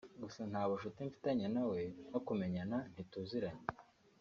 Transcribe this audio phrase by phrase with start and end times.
[0.23, 1.79] gusa nta bucuti mfitanye na we
[2.11, 3.65] no kumenyana ntituziranye”